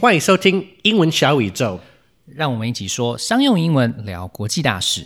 [0.00, 1.80] 欢迎收听英文小宇宙。
[2.24, 5.04] 让我们一起说商用英文，聊国际大事。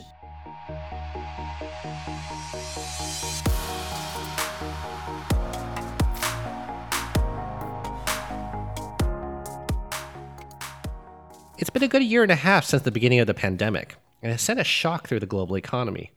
[11.57, 14.37] It's been a good year and a half since the beginning of the pandemic, and
[14.37, 16.11] it sent a shock through the global economy.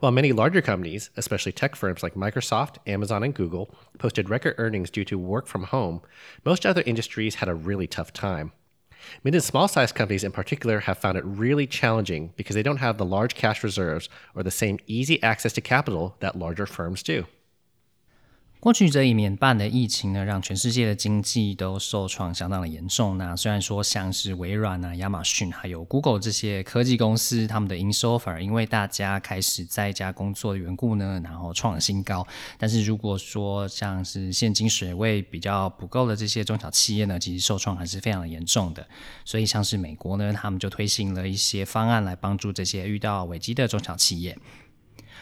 [0.00, 4.90] While many larger companies, especially tech firms like Microsoft, Amazon, and Google, posted record earnings
[4.90, 6.02] due to work from home,
[6.44, 8.52] most other industries had a really tough time.
[9.24, 12.78] Mid and small sized companies in particular have found it really challenging because they don't
[12.78, 17.02] have the large cash reserves or the same easy access to capital that larger firms
[17.02, 17.26] do.
[18.66, 23.16] 过去这一年半的疫情呢，让全世界的经济都受创相当的严重。
[23.16, 32.26] 那虽然说像是微软啊、亚马逊还有 Google 这些科技公司，他们的营收反而因为大家开始在家工作的缘故呢，然后创新高。
[32.58, 38.84] 但是如果说像是现金水位比较不够的这些中小企业呢，其实受创还是非常的严重的。
[39.24, 44.36] 所以像是美国呢，他们就推行了一些方案来帮助这些遇到危机的中小企业。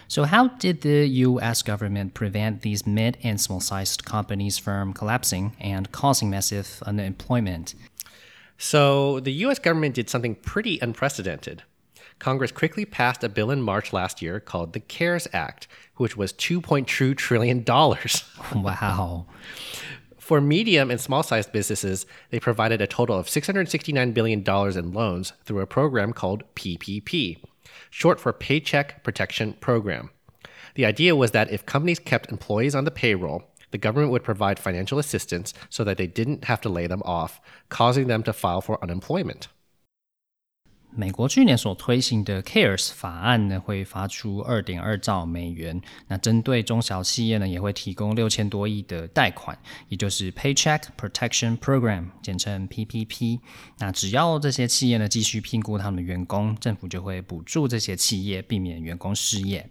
[0.07, 5.57] So, how did the US government prevent these mid and small sized companies from collapsing
[5.59, 7.75] and causing massive unemployment?
[8.59, 11.63] So, the US government did something pretty unprecedented.
[12.19, 15.67] Congress quickly passed a bill in March last year called the CARES Act,
[15.97, 17.65] which was $2.2 trillion.
[18.55, 19.27] wow.
[20.19, 24.45] For medium and small sized businesses, they provided a total of $669 billion
[24.79, 27.39] in loans through a program called PPP
[27.95, 30.11] short for Paycheck Protection Program.
[30.75, 34.59] The idea was that if companies kept employees on the payroll, the government would provide
[34.59, 38.61] financial assistance so that they didn't have to lay them off, causing them to file
[38.61, 39.47] for unemployment.
[40.94, 45.80] 美国去年所推行的 CARES 法案呢，会发出二点二兆美元。
[46.08, 53.40] 那针对中小企业呢，也会提供六千多亿的贷款，也就是 Paycheck Protection Program，简称 PPP。
[53.78, 59.70] 那只要这些企业呢继续聘雇他们的员工，政府就会补助这些企业，避免员工失业。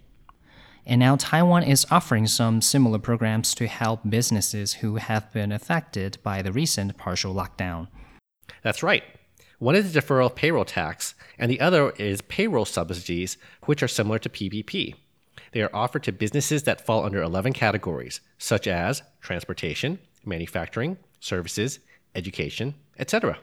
[0.85, 6.13] And now Taiwan is offering some similar programs to help businesses who have been affected
[6.23, 7.87] by the recent partial lockdown.
[8.63, 9.03] That's right.
[9.64, 13.88] One is the deferral of payroll tax, and the other is payroll subsidies, which are
[13.88, 14.94] similar to PPP.
[15.52, 21.78] They are offered to businesses that fall under 11 categories, such as transportation, manufacturing, services,
[22.14, 23.38] education, etc.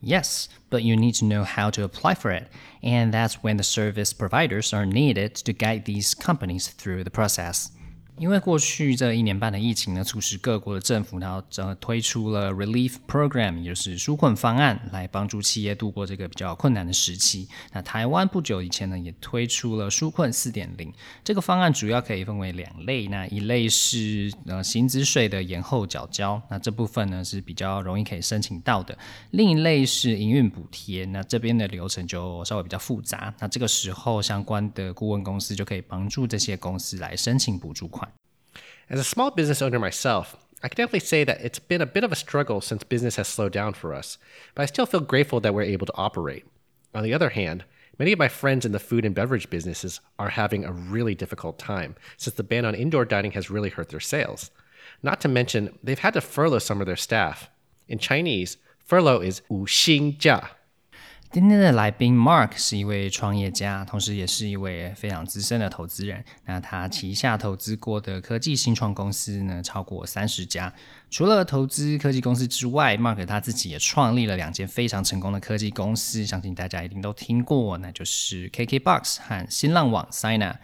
[0.00, 2.48] Yes, but you need to know how to apply for it,
[2.82, 7.70] and that's when the service providers are needed to guide these companies through the process.
[8.16, 17.48] 因为过去这一年半的疫情呢，促使各国的政府然后呃推出了 relief program，也就是纾困方案，来帮助企业度过这个比较困难的时期。
[17.72, 20.92] 那台湾不久以前呢，也推出了纾困四点零。
[21.24, 28.94] 这个方案主要可以分为两类，那一类是呃薪资税的延后缴交，那这部分呢是比较容易可以申请到的；
[29.32, 33.34] 另一类是营运补贴，那这边的流程就稍微比较复杂。
[33.40, 38.03] 那这个时候相关的顾问公司就可以帮助这些公司来申请补助款。
[38.90, 42.12] As a small business owner myself, I can definitely say that it's been a bit of
[42.12, 44.18] a struggle since business has slowed down for us,
[44.54, 46.44] but I still feel grateful that we're able to operate.
[46.94, 47.64] On the other hand,
[47.98, 51.58] many of my friends in the food and beverage businesses are having a really difficult
[51.58, 54.50] time since the ban on indoor dining has really hurt their sales.
[55.02, 57.50] Not to mention, they've had to furlough some of their staff.
[57.88, 60.50] In Chinese, furlough is 无薪假,
[61.34, 66.24] 今天的来宾 Mark 是一位创业家，同时也是一位非常资深的投资人。
[66.44, 70.72] 那他旗下投资过的科技新创公司呢，超过三十家。
[71.10, 80.54] 除了投资科技公司之外，Mark 他自己也创立了两间非常成功的科技公司，相信大家一定都听过，那就是 KKBox 和新浪网 Sina。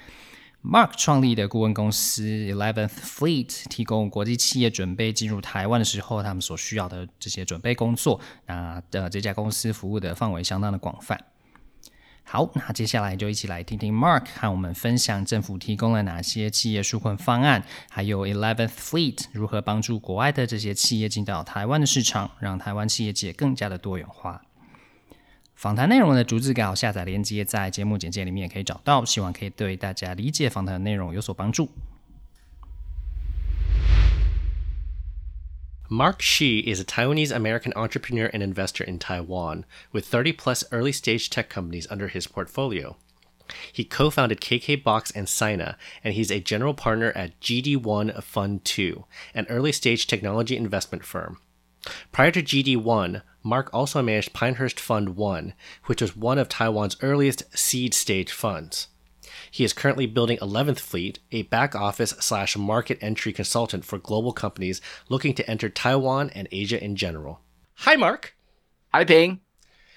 [0.63, 8.21] Mark 创立的顾问公司 Eleventh Fleet 提供国际企业准备进入台湾的时候，他们所需要的这些准备工作。
[8.47, 11.19] 那呃，这家公司服务的范围相当的广泛。
[12.25, 24.43] 好，那接下来就一起来听听 Mark 和我们分享政府提供了哪些企业纾困方案，还有 Eleventh Fleet 如何帮助国外的这些企业进到台湾的市场，让台湾企业界更加的多元化。
[25.61, 31.69] 访谈内容的逐字稿下载链接在节目简介里面也可以找到，希望可以对大家理解访谈内容有所帮助。
[35.91, 41.29] Mark Hsu is a Taiwanese American entrepreneur and investor in Taiwan, with 30 plus early stage
[41.29, 42.97] tech companies under his portfolio.
[43.71, 49.05] He co founded KKBox and Sina, and he's a general partner at GD1 Fund 2,
[49.35, 51.37] an early stage technology investment firm.
[52.13, 55.55] Prior to GD1, Mark also managed Pinehurst Fund 1,
[55.87, 58.89] which was one of Taiwan's earliest seed stage funds.
[59.51, 64.33] He is currently building 11th Fleet, a back office slash market entry consultant for global
[64.33, 67.41] companies looking to enter Taiwan and Asia in general.
[67.77, 68.35] Hi, Mark.
[68.93, 69.41] Hi, Ping.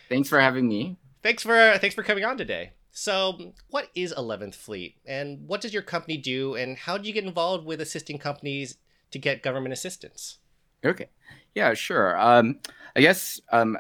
[0.10, 0.98] Thanks for having me.
[1.22, 2.72] Thanks for thanks for coming on today.
[2.92, 7.14] So, what is 11th Fleet, and what does your company do, and how do you
[7.14, 8.78] get involved with assisting companies
[9.10, 10.38] to get government assistance?
[10.86, 11.08] Okay,
[11.56, 12.20] yeah, sure.
[12.20, 12.60] Um,
[12.96, 13.78] I guess um,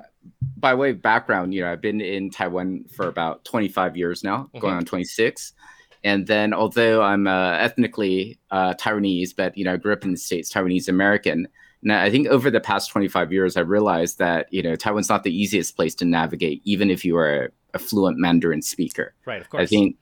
[0.58, 4.44] by way of background, you know, I've been in Taiwan for about 25 years now,
[4.44, 4.60] mm-hmm.
[4.60, 5.54] going on 26.
[6.04, 10.12] And then, although I'm uh, ethnically uh, Taiwanese, but you know, I grew up in
[10.12, 11.48] the states, Taiwanese American.
[11.82, 15.24] Now, I think over the past 25 years, I realized that you know Taiwan's not
[15.24, 19.14] the easiest place to navigate, even if you are a, a fluent Mandarin speaker.
[19.26, 19.64] Right, of course.
[19.64, 19.96] I think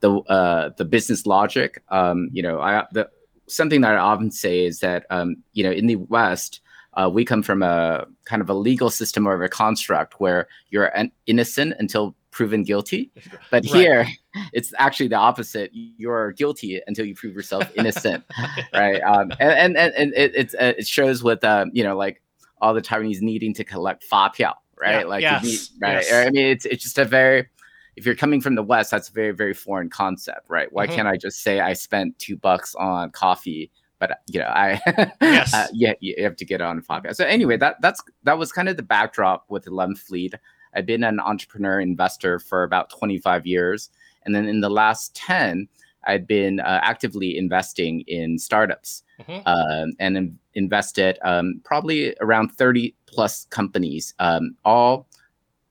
[0.00, 3.10] the uh, the business logic, um, you know, I the
[3.50, 6.60] something that I often say is that um, you know in the West,
[6.94, 10.92] uh, we come from a kind of a legal system or a construct where you're
[11.26, 13.10] innocent until proven guilty.
[13.50, 13.74] But right.
[13.74, 14.06] here,
[14.52, 15.70] it's actually the opposite.
[15.72, 18.24] You're guilty until you prove yourself innocent,
[18.72, 19.00] right?
[19.02, 22.22] Um, and, and and it uh, it shows with um, you know like
[22.60, 25.00] all the Taiwanese needing to collect fa piao, right?
[25.00, 25.04] Yeah.
[25.04, 25.70] Like yes.
[25.80, 26.04] right?
[26.04, 26.12] Yes.
[26.12, 27.48] I mean, it's it's just a very
[27.96, 30.72] if you're coming from the West, that's a very very foreign concept, right?
[30.72, 30.96] Why mm-hmm.
[30.96, 33.70] can't I just say I spent two bucks on coffee?
[33.98, 34.80] But you know, I
[35.20, 35.52] yes.
[35.52, 37.04] uh, yeah, you have to get on five.
[37.12, 40.34] So anyway, that that's that was kind of the backdrop with 11th Fleet.
[40.74, 43.90] I've been an entrepreneur investor for about 25 years.
[44.24, 45.68] And then in the last 10,
[46.04, 49.46] I've been uh, actively investing in startups mm-hmm.
[49.46, 55.06] um, and in- invested um, probably around 30 plus companies, um, all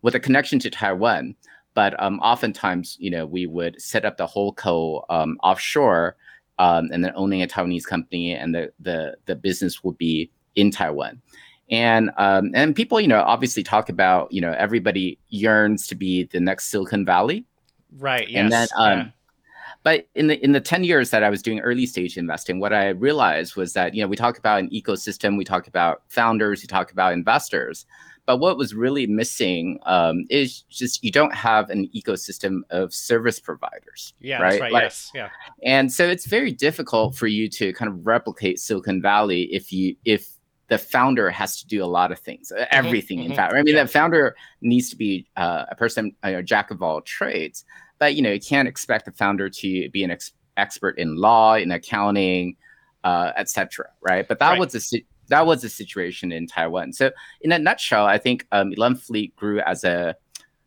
[0.02, 1.36] with a connection to Taiwan.
[1.74, 6.16] But um, oftentimes, you know, we would set up the whole co um, offshore
[6.58, 10.72] um, and then owning a Taiwanese company, and the, the, the business would be in
[10.72, 11.22] Taiwan
[11.70, 16.24] and um, and people you know obviously talk about you know everybody yearns to be
[16.26, 17.46] the next silicon valley
[17.98, 18.40] right yes.
[18.40, 19.08] and then um, yeah.
[19.84, 22.74] but in the in the 10 years that i was doing early stage investing what
[22.74, 26.62] i realized was that you know we talk about an ecosystem we talk about founders
[26.62, 27.86] we talk about investors
[28.30, 33.40] but what was really missing um, is just you don't have an ecosystem of service
[33.40, 34.14] providers.
[34.20, 34.62] Yeah, right.
[34.62, 35.30] right like, yes, yeah.
[35.64, 39.96] And so it's very difficult for you to kind of replicate Silicon Valley if you
[40.06, 40.30] if
[40.68, 43.18] the founder has to do a lot of things, uh, mm-hmm, everything.
[43.18, 43.32] Mm-hmm.
[43.32, 43.82] In fact, I mean, yeah.
[43.82, 47.66] the founder needs to be uh, a person, a jack of all trades.
[47.98, 51.56] But you know, you can't expect the founder to be an ex- expert in law,
[51.56, 52.58] in accounting,
[53.04, 53.88] uh, etc.
[54.08, 54.28] Right?
[54.28, 54.60] But that right.
[54.60, 56.94] was a that was the situation in Taiwan.
[56.94, 57.12] So,
[57.42, 60.16] in a nutshell, I think um, 11th Fleet grew as a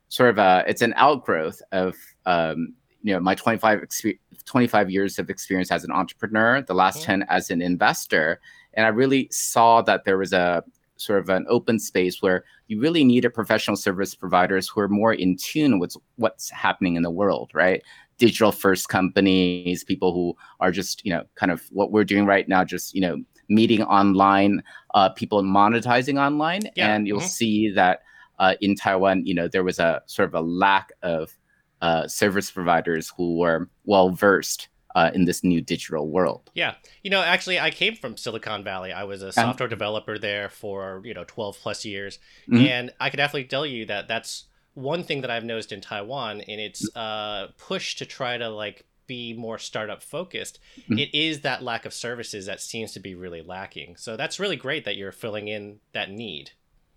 [0.09, 1.95] sort of a it's an outgrowth of
[2.27, 6.99] um, you know my 25 exp- 25 years of experience as an entrepreneur, the last
[6.99, 7.21] mm-hmm.
[7.21, 8.41] 10 as an investor
[8.75, 10.65] and I really saw that there was a
[10.97, 15.13] sort of an open space where you really needed professional service providers who are more
[15.13, 17.83] in tune with what's happening in the world, right?
[18.19, 22.49] Digital first companies, people who are just, you know, kind of what we're doing right
[22.49, 23.17] now, just, you know,
[23.49, 24.63] meeting online,
[24.95, 26.63] uh, people monetizing online.
[26.77, 26.95] Yeah.
[26.95, 27.27] And you'll mm-hmm.
[27.27, 28.03] see that
[28.39, 31.33] uh, in Taiwan, you know, there was a sort of a lack of
[31.81, 36.51] uh, service providers who were well versed uh, in this new digital world.
[36.55, 38.93] Yeah, you know, actually, I came from Silicon Valley.
[38.93, 42.19] I was a software developer there for you know twelve plus years,
[42.49, 42.67] mm-hmm.
[42.67, 44.45] and I could definitely tell you that that's
[44.75, 48.85] one thing that I've noticed in Taiwan, and its uh, push to try to like
[49.07, 50.59] be more startup focused.
[50.81, 50.99] Mm-hmm.
[50.99, 53.97] It is that lack of services that seems to be really lacking.
[53.97, 56.53] So that's really great that you're filling in that need.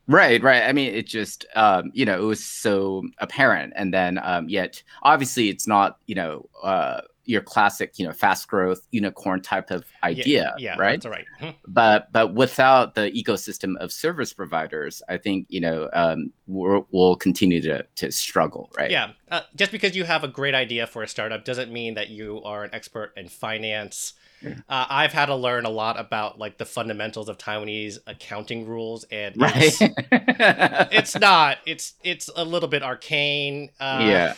[0.07, 0.63] Right, right.
[0.63, 3.73] I mean, it just, um, you know, it was so apparent.
[3.75, 8.47] And then, um, yet, obviously, it's not, you know, uh, your classic, you know, fast
[8.47, 11.01] growth unicorn type of idea, yeah, yeah right?
[11.01, 11.25] That's right.
[11.41, 11.57] Mm-hmm.
[11.67, 17.15] But but without the ecosystem of service providers, I think you know um, we'll, we'll
[17.15, 18.91] continue to to struggle, right?
[18.91, 19.11] Yeah.
[19.35, 22.41] Uh, just because you have a great idea for a startup doesn't mean that you
[22.43, 24.13] are an expert in finance
[24.45, 29.05] uh, I've had to learn a lot about like the fundamentals of Taiwanese accounting rules,
[29.05, 29.53] and right.
[29.55, 29.77] it's,
[30.91, 31.57] it's not.
[31.65, 33.71] It's it's a little bit arcane.
[33.79, 34.33] Uh, yeah,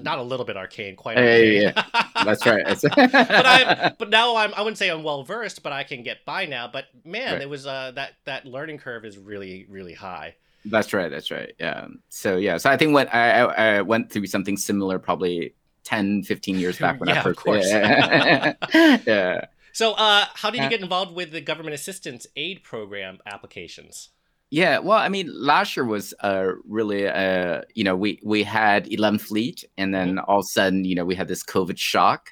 [0.00, 1.18] not a little bit arcane, quite.
[1.18, 1.62] Arcane.
[1.62, 2.24] Yeah, yeah.
[2.24, 2.64] that's right.
[2.82, 6.24] but I but now I'm I wouldn't say I'm well versed, but I can get
[6.24, 6.68] by now.
[6.72, 7.42] But man, right.
[7.42, 10.36] it was uh that that learning curve is really really high.
[10.64, 11.10] That's right.
[11.10, 11.52] That's right.
[11.58, 11.88] Yeah.
[12.08, 12.56] So yeah.
[12.56, 15.54] So I think what I, I went through something similar probably
[15.84, 17.38] 10, 15 years back when yeah, I first.
[17.38, 17.70] Of course.
[17.70, 18.54] Yeah.
[19.06, 19.46] yeah.
[19.72, 24.10] So, uh, how did you get involved with the government assistance aid program applications?
[24.50, 28.86] Yeah, well, I mean, last year was uh, really, uh, you know, we we had
[28.86, 30.30] 11 Fleet, and then mm-hmm.
[30.30, 32.30] all of a sudden, you know, we had this COVID shock,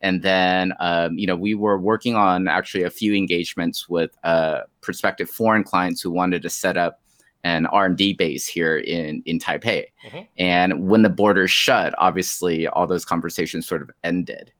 [0.00, 4.60] and then, um, you know, we were working on actually a few engagements with uh,
[4.80, 7.02] prospective foreign clients who wanted to set up
[7.48, 9.86] an R&D base here in in Taipei.
[10.06, 10.20] Mm-hmm.
[10.38, 14.52] And when the borders shut, obviously all those conversations sort of ended.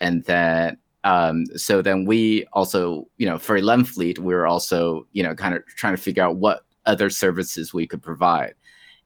[0.00, 5.06] And then um, so then we also, you know, for 11 Fleet, we were also,
[5.12, 8.54] you know, kind of trying to figure out what other services we could provide.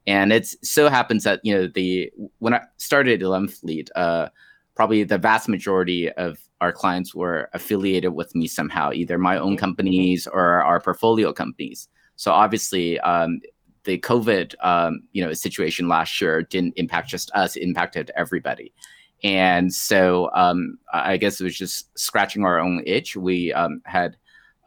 [0.06, 4.28] And it so happens that you know the when I started 11th Fleet, uh,
[4.74, 9.52] probably the vast majority of our clients were affiliated with me somehow, either my own
[9.52, 9.58] mm-hmm.
[9.58, 11.88] companies or our portfolio companies.
[12.16, 13.40] So obviously, um,
[13.84, 18.72] the COVID um, you know situation last year didn't impact just us; it impacted everybody.
[19.24, 23.16] And so um, I guess it was just scratching our own itch.
[23.16, 24.16] We um, had,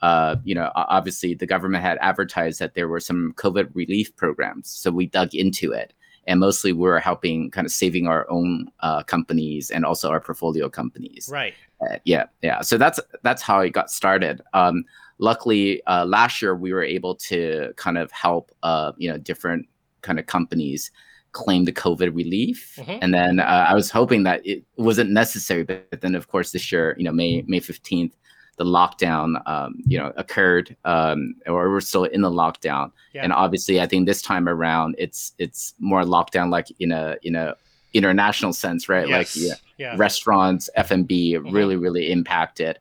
[0.01, 4.69] uh, you know, obviously the government had advertised that there were some COVID relief programs,
[4.69, 5.93] so we dug into it.
[6.27, 10.69] And mostly we're helping kind of saving our own uh, companies and also our portfolio
[10.69, 11.29] companies.
[11.31, 11.53] Right.
[11.81, 12.61] Uh, yeah yeah.
[12.61, 14.41] So that's that's how it got started.
[14.53, 14.85] Um,
[15.17, 19.67] luckily uh, last year we were able to kind of help uh, you know different
[20.01, 20.91] kind of companies
[21.31, 22.97] claim the covid relief mm-hmm.
[23.01, 26.71] and then uh, i was hoping that it wasn't necessary but then of course this
[26.71, 28.11] year you know may may 15th
[28.57, 32.91] the lockdown, um, you know, occurred, um, or we're still in the lockdown.
[33.13, 33.23] Yeah.
[33.23, 37.35] And obviously, I think this time around, it's it's more lockdown, like in a in
[37.35, 37.55] a
[37.93, 39.07] international sense, right?
[39.07, 39.35] Yes.
[39.35, 39.95] Like yeah, yeah.
[39.97, 41.53] restaurants, F and B, mm-hmm.
[41.53, 42.79] really really impacted.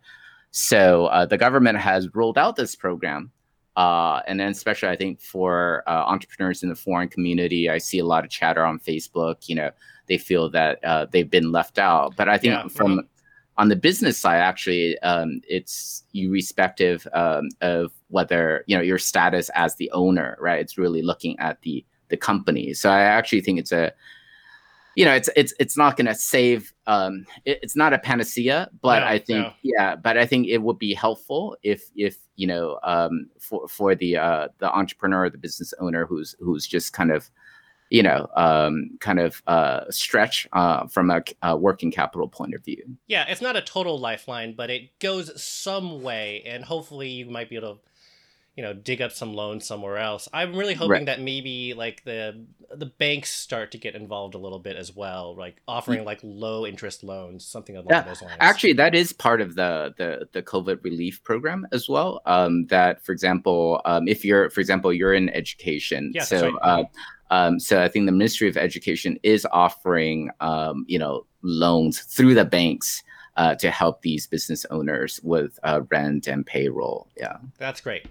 [0.57, 3.33] So uh, the government has rolled out this program.
[3.77, 7.99] Uh, and then especially I think for uh, entrepreneurs in the foreign community, I see
[7.99, 9.49] a lot of chatter on Facebook.
[9.49, 9.71] You know,
[10.07, 12.15] they feel that uh, they've been left out.
[12.15, 12.69] But I think yeah.
[12.69, 13.07] from mm-hmm
[13.57, 19.49] on the business side, actually, um, it's irrespective um, of whether you know your status
[19.55, 20.61] as the owner, right?
[20.61, 22.75] It's really looking at the the company.
[22.75, 23.93] So I actually think it's a,
[24.97, 26.73] you know, it's it's it's not going to save.
[26.87, 29.53] Um, it, it's not a panacea, but no, I think no.
[29.63, 33.95] yeah, but I think it would be helpful if if you know um, for for
[33.95, 37.31] the uh, the entrepreneur, the business owner who's who's just kind of
[37.91, 42.65] you know, um, kind of uh, stretch uh, from a, a, working capital point of
[42.65, 42.83] view.
[43.07, 47.49] Yeah, it's not a total lifeline, but it goes some way, and hopefully you might
[47.49, 47.81] be able to,
[48.57, 50.29] you know, dig up some loans somewhere else.
[50.33, 51.07] I'm really hoping right.
[51.07, 55.35] that maybe like the the banks start to get involved a little bit as well,
[55.37, 58.37] like offering like low interest loans, something along yeah, those lines.
[58.39, 62.23] Actually, that is part of the the the COVID relief program as well.
[62.27, 66.53] Um, that, for example, um, if you're, for example, you're in education, yeah, so.
[66.53, 66.63] Right.
[66.63, 66.85] Uh,
[67.31, 72.35] um, so I think the Ministry of Education is offering, um, you know, loans through
[72.35, 73.03] the banks
[73.37, 77.09] uh, to help these business owners with uh, rent and payroll.
[77.17, 78.07] Yeah, that's great.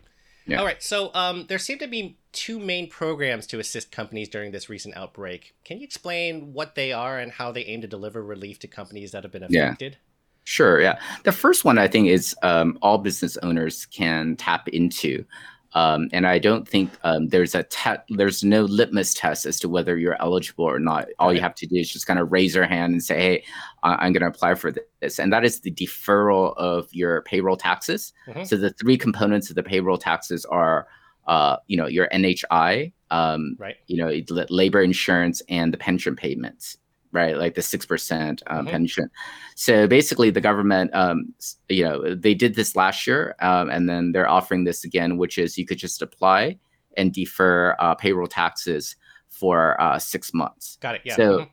[0.46, 0.60] Yeah.
[0.60, 0.82] All right.
[0.82, 4.96] So um, there seem to be two main programs to assist companies during this recent
[4.98, 5.56] outbreak.
[5.64, 9.12] Can you explain what they are and how they aim to deliver relief to companies
[9.12, 9.94] that have been affected?
[9.94, 9.98] Yeah.
[10.46, 10.82] Sure.
[10.82, 11.00] Yeah.
[11.24, 15.26] The first one I think is um, all business owners can tap into.
[15.75, 19.70] Um, and I don't think um, there's a te- there's no litmus test as to
[19.70, 21.08] whether you're eligible or not.
[21.18, 21.36] All right.
[21.36, 23.44] you have to do is just kind of raise your hand and say, "Hey,
[23.82, 28.13] I'm going to apply for this," and that is the deferral of your payroll taxes.
[28.27, 28.44] Mm-hmm.
[28.44, 30.88] So the three components of the payroll taxes are,
[31.27, 33.75] uh, you know, your NHI, um, right?
[33.88, 36.77] You know, labor insurance and the pension payments
[37.13, 37.38] right?
[37.38, 38.70] Like the six percent um, mm-hmm.
[38.70, 39.10] pension.
[39.55, 41.34] So basically, the government, um,
[41.70, 45.38] you know, they did this last year, um, and then they're offering this again, which
[45.38, 46.58] is you could just apply
[46.98, 48.96] and defer uh, payroll taxes
[49.29, 50.77] for uh, six months.
[50.82, 51.01] Got it.
[51.05, 51.15] Yeah.
[51.15, 51.50] So, mm-hmm.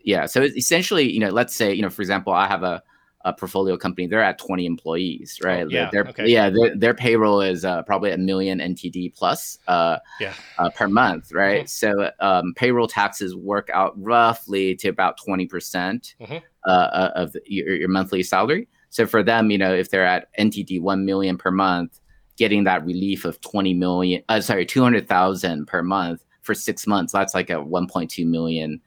[0.00, 0.26] yeah.
[0.26, 2.82] So essentially, you know, let's say, you know, for example, I have a
[3.24, 5.64] a portfolio company, they're at 20 employees, oh, right?
[5.64, 6.28] Oh, yeah, their, okay.
[6.28, 10.34] yeah their, their payroll is uh, probably a million NTD plus uh, yeah.
[10.58, 11.64] Uh, per month, right?
[11.64, 11.66] Mm-hmm.
[11.66, 16.36] So um, payroll taxes work out roughly to about 20% mm-hmm.
[16.64, 18.68] Uh, uh, of the, your, your monthly salary.
[18.90, 21.98] So for them, you know, if they're at NTD 1 million per month,
[22.36, 27.34] getting that relief of 20 million, uh, sorry, 200,000 per month for six months, that's
[27.34, 28.80] like a 1.2 million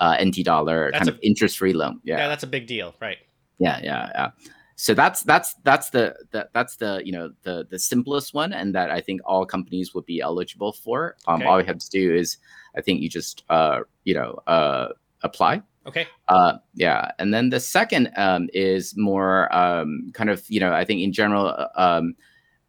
[0.00, 2.00] uh, NT dollar that's kind a, of interest free loan.
[2.04, 2.18] Yeah.
[2.18, 3.18] yeah, that's a big deal, right?
[3.58, 4.30] Yeah yeah yeah.
[4.76, 8.74] So that's that's that's the, the that's the you know the the simplest one and
[8.74, 11.16] that i think all companies would be eligible for.
[11.26, 11.44] Um okay.
[11.44, 12.38] all you have to do is
[12.76, 14.88] i think you just uh you know uh
[15.22, 15.62] apply.
[15.86, 16.06] Okay.
[16.28, 17.12] Uh yeah.
[17.18, 21.12] And then the second um is more um kind of you know i think in
[21.12, 22.16] general uh, um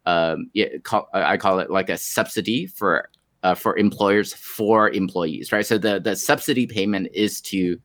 [0.05, 3.09] um yeah, call, i call it like a subsidy for
[3.41, 5.65] uh, for employers for employees right?
[5.65, 7.79] So the the subsidy payment is to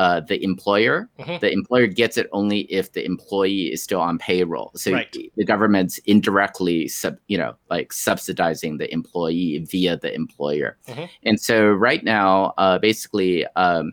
[0.00, 1.10] uh, the employer.
[1.18, 1.36] Mm-hmm.
[1.40, 4.72] The employer gets it only if the employee is still on payroll.
[4.74, 5.14] So right.
[5.36, 10.78] the government's indirectly, sub, you know, like subsidizing the employee via the employer.
[10.88, 11.04] Mm-hmm.
[11.24, 13.92] And so right now, uh, basically, um,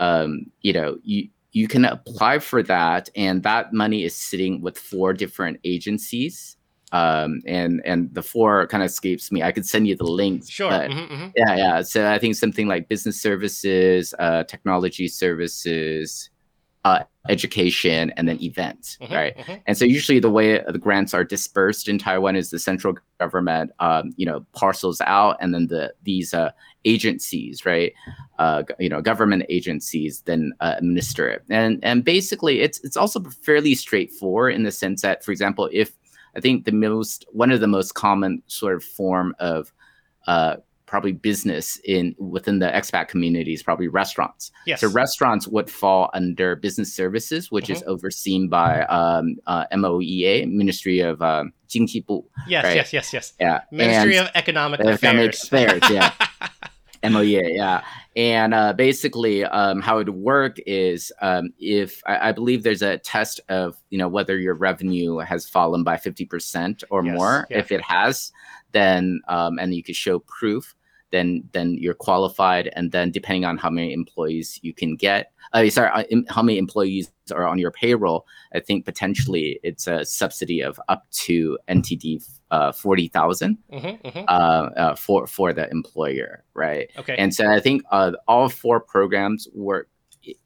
[0.00, 4.78] um, you know, you you can apply for that, and that money is sitting with
[4.78, 6.56] four different agencies
[6.92, 9.42] um, and and the four kind of escapes me.
[9.42, 10.48] I could send you the links.
[10.48, 10.70] Sure.
[10.70, 11.28] But mm-hmm, mm-hmm.
[11.36, 11.82] Yeah, yeah.
[11.82, 16.30] So I think something like business services, uh, technology services,
[16.84, 19.36] uh, education, and then events, Mhm, right?
[19.36, 19.60] mhm.
[19.66, 23.72] And so usually the way the grants are dispersed in Taiwan is the central government,
[23.80, 26.52] um, you know, parcels out, and then the these uh,
[26.84, 27.92] agencies, right,
[28.38, 31.42] uh, you know, government agencies then uh, administer it.
[31.50, 35.90] And and basically, it's it's also fairly straightforward in the sense that, for example, if
[36.36, 39.72] I think the most one of the most common sort of form of
[40.26, 44.52] uh, probably business in within the expat community is probably restaurants.
[44.66, 44.80] Yes.
[44.80, 47.74] So restaurants would fall under business services, which mm-hmm.
[47.74, 52.24] is overseen by um, uh, MOEA, Ministry of uh, um, Jingjibu.
[52.46, 52.76] Yes, right?
[52.76, 53.32] yes, yes, yes.
[53.40, 53.62] Yeah.
[53.70, 55.02] Ministry and of Economic Affairs.
[55.02, 56.12] Economic Affairs, yeah.
[57.02, 57.84] MOEA, yeah.
[58.16, 62.82] And uh, basically, um, how it would work is um, if I, I believe there's
[62.82, 67.14] a test of you know whether your revenue has fallen by fifty percent or Yes,
[67.14, 67.46] more.
[67.50, 67.58] yeah.
[67.58, 68.32] If it has,
[68.72, 70.74] then um, and you could show proof,
[71.12, 72.70] then then you're qualified.
[72.74, 77.10] And then depending on how many employees you can get, uh, sorry, how many employees
[77.32, 82.72] are on your payroll, I think potentially it's a subsidy of up to NTD uh,
[82.72, 84.24] forty thousand Mhm, mhm.
[84.28, 86.90] uh, uh, for for the employer, right?
[86.98, 87.16] Okay.
[87.16, 89.88] And so I think uh, all four programs work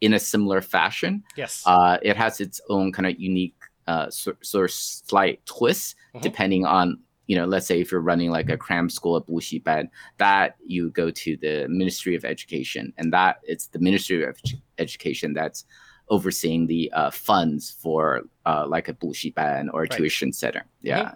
[0.02, 1.23] in a similar fashion.
[1.37, 1.62] yes.
[1.64, 3.55] Uh, it has its own kind of unique
[3.87, 6.21] uh, sort, sort of slight twist Mhm.
[6.23, 6.99] depending on
[7.31, 9.85] you know let's say if you're running like a cram school at Bushiban,
[10.25, 14.61] that you go to the Ministry of Education, and that it's the Ministry of Edu-
[14.79, 15.61] Education that's
[16.09, 19.93] overseeing the uh, funds for uh, like a Bushiban or a Right.
[19.93, 20.65] tuition center.
[20.83, 21.15] Yeah,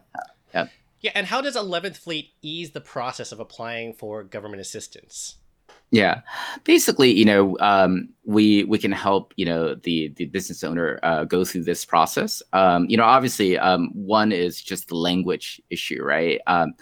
[0.54, 0.66] Yeah.
[1.00, 5.38] yeah, and how does 11th Fleet ease the process of applying for government assistance?
[5.94, 6.22] Yeah,
[6.64, 11.22] basically, you know, um, we we can help you know the the business owner uh,
[11.22, 12.42] go through this process.
[12.52, 16.40] Um, you know, obviously, um, one is just the language issue, right?
[16.48, 16.74] Um,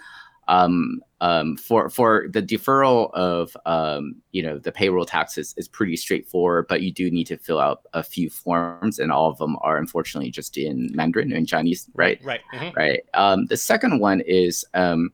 [0.47, 5.95] um, um, for for the deferral of um, you know the payroll taxes is pretty
[5.95, 9.57] straightforward, but you do need to fill out a few forms, and all of them
[9.61, 12.19] are unfortunately just in Mandarin in Chinese, right?
[12.23, 12.41] Right.
[12.51, 12.75] mhm.
[12.75, 13.01] right?
[13.13, 15.11] Um, the second one is, um,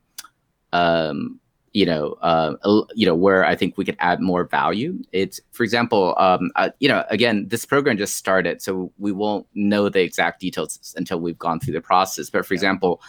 [0.71, 1.41] um,
[1.73, 2.55] you know, uh,
[2.95, 4.99] you know, where I think we could add more value.
[5.11, 9.45] It's, for example, um, uh, you know, again, this program just started, so we won't
[9.53, 12.29] know the exact details until we've gone through the process.
[12.29, 12.57] But for Yeah.
[12.57, 13.01] example,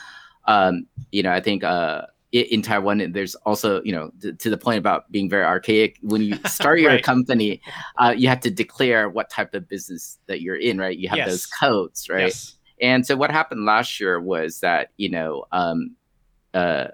[0.46, 1.64] um, you know, I think.
[1.64, 5.98] Uh, in Taiwan, there's also, you know, to, to the point about being very archaic.
[6.00, 7.60] When you start your company,
[7.98, 10.96] uh, you have to declare what type of business that you're in, right?
[10.96, 12.26] You have those codes, right?
[12.26, 12.54] Yes.
[12.80, 15.96] And so what happened last year was that, you know, um,
[16.54, 16.88] uh,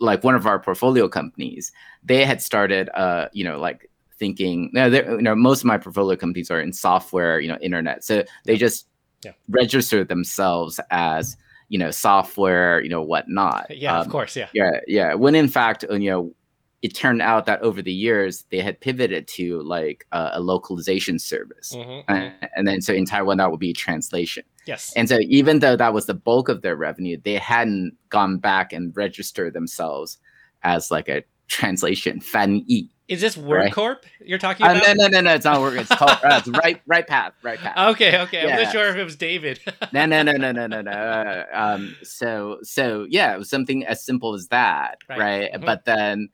[0.00, 4.90] like one of our portfolio companies, they had started, uh, you know, like thinking, no,
[4.90, 8.02] they're- you know, most of my portfolio companies are in software, you know, internet.
[8.04, 8.86] So they just
[9.24, 9.32] Yeah.
[9.48, 11.36] register themselves as,
[11.68, 13.70] you know, software, you know, whatnot.
[13.70, 14.36] Yeah, of Um, course.
[14.36, 14.48] Yeah.
[14.54, 15.14] yeah, yeah.
[15.14, 16.34] When in fact, you know,
[16.82, 21.18] it turned out that over the years they had pivoted to like uh, a localization
[21.18, 21.74] service.
[21.76, 22.04] Mhm, mhm.
[22.08, 24.44] And, and then so in Taiwan, that would be translation.
[24.70, 24.92] Yes.
[24.94, 28.72] And so even though that was the bulk of their revenue, they hadn't gone back
[28.72, 30.18] and registered themselves
[30.62, 32.88] as like a translation fan yi.
[33.08, 33.72] Is this Right.
[33.72, 34.84] WordCorp you're talking Uh, about?
[34.86, 35.80] no, no, no, no, it's not working.
[35.80, 37.76] It's called uh, it's right, right path, right path.
[37.94, 38.46] Okay, okay.
[38.46, 38.54] Yeah.
[38.58, 39.58] wasn't sure if it was David.
[39.92, 40.90] no, no, no, no, no, no, no.
[40.92, 45.18] Uh, um, so, so yeah, it was something as simple as that, Right.
[45.18, 45.52] right?
[45.54, 45.66] Mhm.
[45.66, 46.28] But then,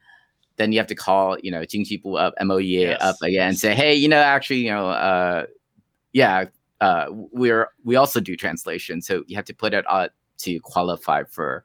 [0.58, 2.98] then you have to call, you know, Jingjibu up, MOEA Yes.
[3.00, 5.46] up again, and say, hey, you know, actually, you know, uh,
[6.12, 6.44] yeah,
[6.80, 11.24] uh, we're we also do translation, so you have to put it out to qualify
[11.24, 11.64] for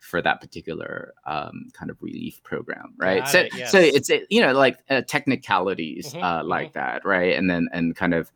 [0.00, 3.20] for that particular um, kind of relief program, right?
[3.20, 7.36] Got so, it, so it's you know like uh, technicalities Mhm, uh, like that, right?
[7.36, 8.30] And then and kind of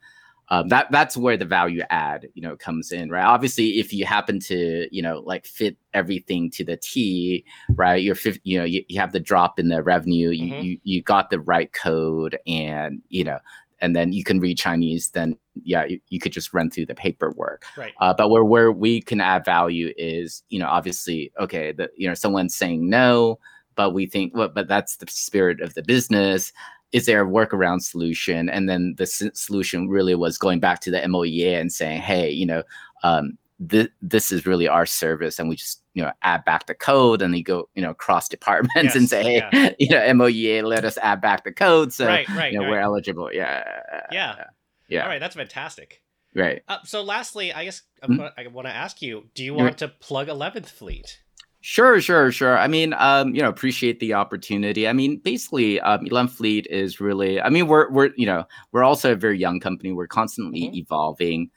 [0.48, 4.04] um, that that's where the value add you know comes in right obviously if you
[4.04, 8.85] happen to you know like fit everything to the t right you're you know you,
[8.88, 10.62] you have the drop in the revenue you, Mhm.
[10.62, 13.38] you you got the right code and you know
[13.83, 16.95] and then you can read chinese then yeah you, you could just run through the
[16.95, 17.64] paperwork.
[17.77, 17.92] Right.
[18.01, 22.09] uh, but where where we can add value is you know obviously okay the you
[22.09, 23.38] know someone's saying no
[23.75, 26.53] but we think well, but that's the spirit of the business.
[26.92, 28.51] Is there a workaround solution?
[28.51, 32.31] And then the s- solution really was going back to the moea and saying hey
[32.31, 32.62] you know
[33.03, 36.75] um, th- this is really our service and we just you know add back the
[36.75, 40.85] code and they go you know cross departments and say hey you know moea let
[40.85, 42.70] us add back the code so right, right, you know right.
[42.72, 43.62] we're eligible yeah
[44.11, 44.44] Yeah.
[44.88, 46.03] yeah All right, that's fantastic.
[46.35, 48.33] right Uh, so, lastly, I guess I'm Mhm.
[48.38, 49.62] I want to ask you: Do you Yeah.
[49.64, 51.20] want to plug Eleventh Fleet?
[51.61, 52.59] Sure, sure, sure.
[52.59, 54.88] I mean, um, you know, appreciate the opportunity.
[54.88, 57.40] I mean, basically, um, Eleventh Fleet is really.
[57.40, 59.92] I mean, we're we're you know we're also a very young company.
[59.92, 60.75] We're constantly Mhm.
[60.75, 61.51] evolving.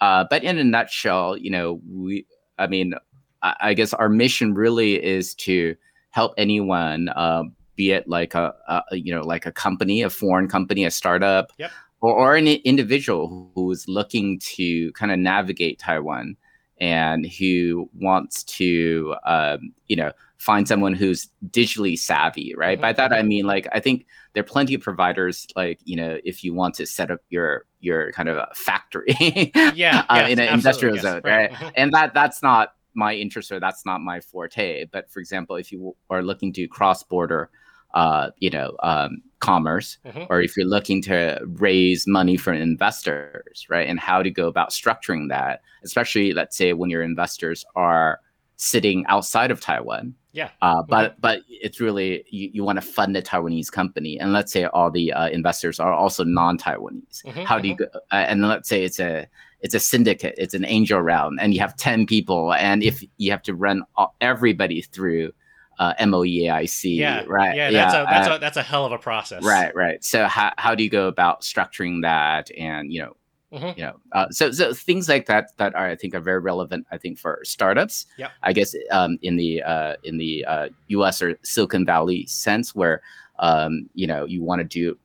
[0.00, 2.26] Uh, but in a nutshell, you know, we.
[2.58, 2.94] I mean,
[3.42, 5.74] I, I guess our mission really is to
[6.10, 7.44] help anyone, uh,
[7.76, 11.52] be it like a, a you know like a company, a foreign company, a startup,
[11.58, 11.70] Yep.
[12.00, 16.36] or, or an individual who's looking to kind of navigate Taiwan
[16.80, 22.76] and who wants to, um, you know, find someone who's digitally savvy, right?
[22.76, 22.82] Mm-hmm.
[22.82, 26.18] By that I mean, like, I think there are plenty of providers, like, you know,
[26.24, 29.14] if you want to set up your your kind of a factory,
[29.74, 31.52] yeah, uh, yes, in an industrial yes, zone, right?
[31.52, 31.72] right?
[31.76, 34.86] And that that's not my interest or that's not my forte.
[34.86, 37.50] But for example, if you are looking to cross border
[37.94, 40.24] uh, you know, um, commerce, mm-hmm.
[40.30, 43.88] or if you're looking to raise money from investors, right?
[43.88, 48.20] And how to go about structuring that, especially let's say when your investors are
[48.60, 50.14] sitting outside of Taiwan.
[50.32, 50.50] Yeah.
[50.60, 51.20] Uh, but mm-hmm.
[51.20, 54.90] but it's really you, you want to fund a Taiwanese company, and let's say all
[54.90, 57.24] the uh, investors are also non-Taiwanese.
[57.24, 57.84] Mm-hmm, how do you mm-hmm.
[57.92, 58.00] go?
[58.12, 59.26] Uh, and let's say it's a
[59.60, 63.30] it's a syndicate, it's an angel round, and you have ten people, and if you
[63.30, 65.32] have to run all, everybody through
[65.78, 67.56] uh, MOEAIC, yeah, right?
[67.56, 69.42] Yeah, that's yeah, a that's uh, a that's a hell of a process.
[69.42, 70.04] Right, right.
[70.04, 73.16] So how how do you go about structuring that, and you know,
[73.52, 73.78] mm-hmm.
[73.78, 76.86] you know, uh, so so things like that that are I think are very relevant.
[76.90, 78.06] I think for startups.
[78.18, 78.28] Yeah.
[78.42, 81.22] I guess um, in the uh, in the uh, U.S.
[81.22, 83.02] or Silicon Valley sense, where
[83.38, 84.98] um, you know you want to do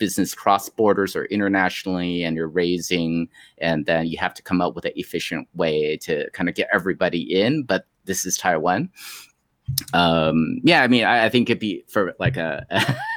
[0.00, 4.74] business cross borders or internationally and you're raising and then you have to come up
[4.74, 8.88] with an efficient way to kind of get everybody in but this is taiwan
[9.92, 12.66] um yeah i mean i, I think it'd be for like a,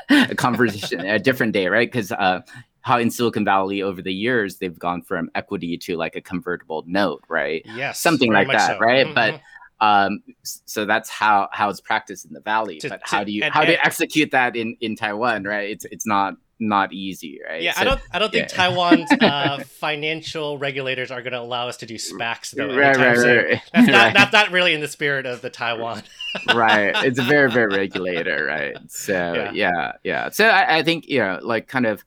[0.30, 2.42] a conversation a different day right because uh
[2.84, 6.84] how in silicon valley over the years they've gone from equity to like a convertible
[6.86, 8.80] note right yes something like that so.
[8.80, 9.16] right mm-hmm.
[9.16, 9.42] but
[9.86, 13.44] um so that's how how it's practiced in the valley to, but how do you
[13.44, 16.94] and, how and, do you execute that in in taiwan right it's it's not not
[16.94, 17.62] easy, right?
[17.62, 18.56] Yeah, so, I don't I don't think yeah.
[18.56, 22.76] Taiwan's uh, financial regulators are going to allow us to do SPACs though.
[22.76, 24.14] Right, right, right, That's not right.
[24.14, 26.04] that's not really in the spirit of the Taiwan.
[26.56, 28.78] right, it's a very very regulator, right?
[28.88, 29.92] So yeah, yeah.
[30.04, 30.30] yeah.
[30.30, 32.04] So I, I, think you know, like kind of.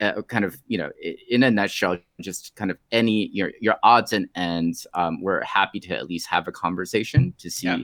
[0.00, 0.90] Uh, kind of you know
[1.30, 5.78] in a nutshell just kind of any your your odds and ends um, we're happy
[5.78, 7.78] to at least have a conversation to see yeah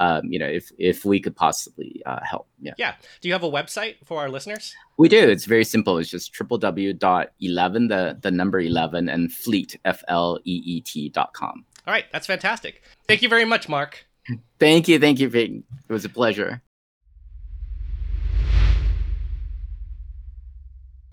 [0.00, 2.48] um, you know, if if we could possibly uh, help.
[2.60, 2.72] Yeah.
[2.78, 2.94] Yeah.
[3.20, 4.74] Do you have a website for our listeners?
[4.96, 5.28] We do.
[5.28, 5.98] It's very simple.
[5.98, 11.34] It's just www.11 the the number 11 and fleet f l e e t dot
[11.34, 11.64] com.
[11.86, 12.82] All right, that's fantastic.
[13.06, 14.06] Thank you very much, Mark.
[14.58, 15.30] Thank you, thank you.
[15.32, 16.62] It was a pleasure.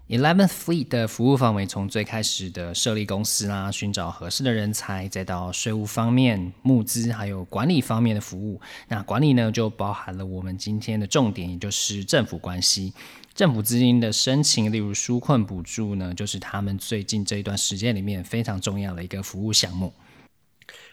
[0.09, 8.61] Eleventh Fleet 的服务范围从最开始的设立公司啦，寻找合适的人才，再到税务方面、募资，还有管理方面的服务。
[8.89, 12.93] 那管理呢，就包含了我们今天的重点，也就是政府关系、
[13.33, 19.95] 政府资金的申请，例如纾困补助呢，就是他们最近这一段时间里面非常重要的一个服务项目。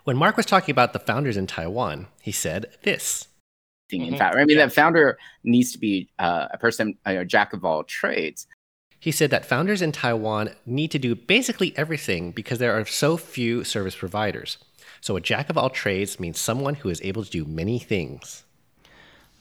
[0.05, 3.25] When Mark was talking about the founders in Taiwan, he said this.
[3.91, 7.65] In fact, I mean, the founder needs to be uh, a person, a jack of
[7.65, 8.45] all trades.
[9.03, 13.15] He said that founders in Taiwan need to do basically everything because there are so
[13.15, 14.57] few service providers.
[15.01, 18.41] So a jack of all trades means someone who is able to do many things.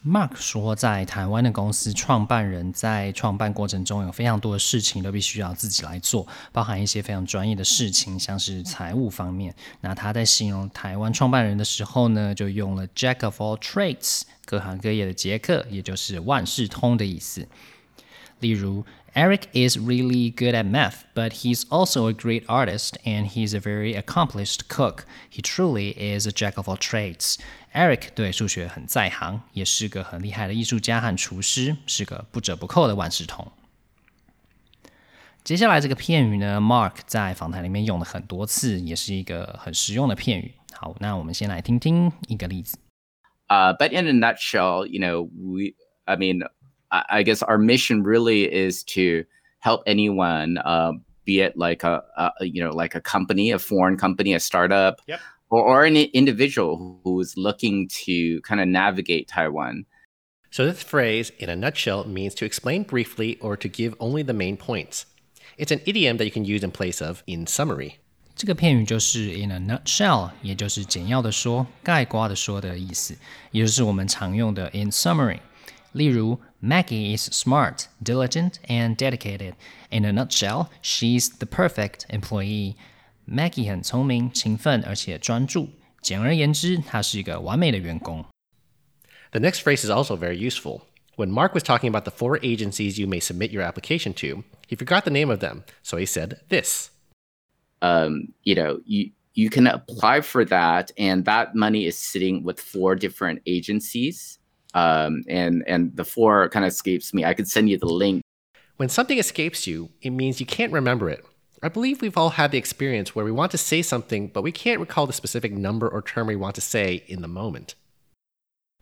[0.05, 9.53] Mark 说，在台湾的公司创办人在创办过程中有非常多的事情都必须要自己来做，包含一些非常专业的事情，像是财务方面。
[9.81, 17.49] 那他在形容台湾创办人的时候呢，就用了 Jack of all trades，各行各业的杰克，也就是万事通的意思。
[18.39, 23.59] 例如 Eric is really good at math, but he's also a great artist and he's a
[23.59, 25.07] very accomplished cook.
[25.29, 27.37] He truly is a jack of all trades.
[27.73, 33.51] Eric 对数学很在行，也是个很厉害的艺术家和厨师，是个不折不扣的万事通。
[35.43, 40.53] 接下来这个片语呢，Mark 在访谈里面用了很多次，也是一个很实用的片语。
[40.73, 42.79] 好，那我们先来听听一个例子。
[43.49, 46.47] Uh, but in a nutshell, you know, we, I mean,
[46.93, 49.25] I guess our mission really is to
[49.59, 50.93] help anyone, uh,
[51.25, 55.01] be it like a, a, you know like a company, a foreign company, a startup,
[55.07, 55.21] yep.
[55.51, 59.85] or, or an individual who's looking to kind of navigate Taiwan.
[60.51, 64.33] So this phrase, in a nutshell, means to explain briefly or to give only the
[64.33, 65.05] main points.
[65.59, 67.99] It's an idiom that you can use in place of in summary.
[68.35, 73.15] 这个片语就是 in a nutshell，也就是简要的说、概括的说的意思，
[73.51, 75.41] 也就是我们常用的 in summary。
[75.93, 79.55] 例如 Maggie is smart, diligent, and dedicated.
[79.91, 82.75] In a nutshell, she's the perfect employee.
[83.25, 85.71] Maggie 很聪明、勤奋而且专注。
[86.01, 88.25] 简而言之，她是一个完美的员工。
[89.33, 90.83] The next phrase is also very useful.
[91.17, 94.77] When Mark was talking about the four agencies you may submit your application to, he
[94.77, 96.91] forgot the name of them, so he said this.
[97.81, 102.61] Um, you know, you you can apply for that, and that money is sitting with
[102.61, 104.39] four different agencies
[104.75, 107.25] um, and and the four kind of escapes me.
[107.25, 108.23] I could send you the link.
[108.77, 111.25] When something escapes you, it means you can't remember it.
[111.61, 114.53] I believe we've all had the experience where we want to say something, but we
[114.53, 117.75] can't recall the specific number or term we want to say in the moment.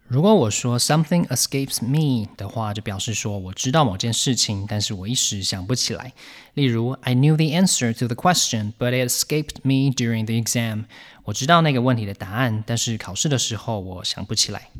[0.09, 6.13] 如果我说 something escapes me 的话，就表示说我知道某件事情，但是我一时想不起来。
[6.55, 10.85] 例如，I knew the answer to the question, but it escaped me during the exam。
[11.25, 14.71] 我知道那个问题的答案，但是考试的时候我想不起来。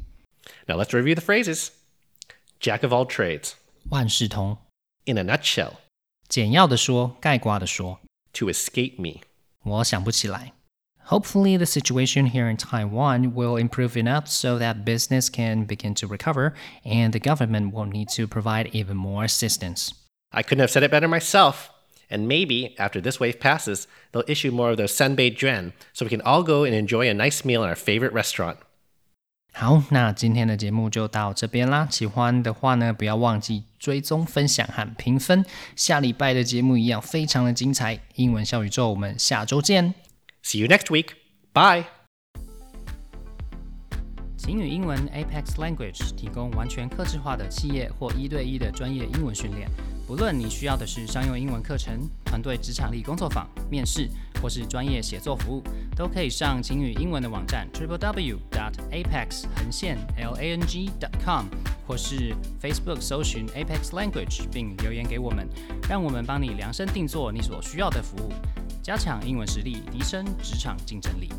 [0.68, 1.72] now let's review the phrases.
[2.60, 3.54] Jack of all trades.
[3.90, 4.58] 万事通。
[5.06, 5.74] In a nutshell.
[6.28, 8.00] 简要的说，概括的说。
[8.34, 9.22] To escape me.
[9.64, 10.54] 我想不起来。
[11.08, 16.54] Hopefully, the situation here in Taiwan will improve enough so that business can begin to recover
[16.86, 19.90] and the government will need to provide even more assistance.
[20.32, 21.70] I couldn't have said it better myself.
[22.10, 26.10] And maybe after this wave passes, they'll issue more of those sanbei quan so we
[26.10, 28.58] can all go and enjoy a nice meal in our favorite restaurant.
[29.62, 31.88] 好，那今天的节目就到这边啦。
[31.88, 35.46] 喜欢的话呢，不要忘记追踪、分享和评分。
[35.76, 38.00] 下礼拜的节目一样非常的精彩。
[38.16, 39.94] 英文小宇宙，我们下周见。
[40.44, 41.10] See you next week.
[41.54, 41.86] Bye.
[44.36, 49.70] 晴雨英文 Apex Language 提供完全客制化的企业或一对一的专业英文训练。
[50.12, 54.10] 不论你需要的是商用英文课程、团队职场力工作坊、面试，
[54.42, 55.64] 或是专业写作服务，
[55.96, 61.46] 都可以上晴雨英文的网站 triple w dot apex 横线 l a n g dot com，
[61.88, 65.48] 或是 Facebook 搜寻 Apex Language 并留言给我们，
[65.88, 68.34] 让我们帮你量身定做你所需要的服务。
[68.84, 71.30] 加强英文实力，提升职场竞争力。